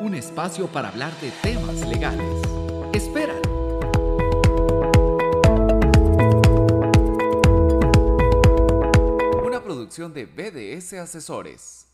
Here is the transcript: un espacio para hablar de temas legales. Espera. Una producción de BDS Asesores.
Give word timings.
un 0.00 0.14
espacio 0.14 0.66
para 0.66 0.88
hablar 0.88 1.12
de 1.20 1.30
temas 1.42 1.86
legales. 1.86 2.42
Espera. 2.92 3.34
Una 9.44 9.62
producción 9.62 10.12
de 10.12 10.26
BDS 10.26 10.94
Asesores. 10.94 11.84